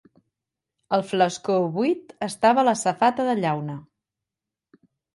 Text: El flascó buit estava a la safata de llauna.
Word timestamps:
El 0.97 1.03
flascó 1.09 1.59
buit 1.77 2.17
estava 2.31 2.65
a 2.65 2.67
la 2.71 2.77
safata 2.83 3.31
de 3.31 3.39
llauna. 3.45 3.81